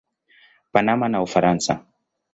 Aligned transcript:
Panama 0.73 1.05
na 1.09 1.19
Ufaransa. 1.27 1.73